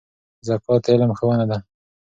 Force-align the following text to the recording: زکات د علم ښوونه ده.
زکات 0.47 0.81
د 0.85 0.89
علم 0.93 1.11
ښوونه 1.17 1.45
ده. 1.49 1.57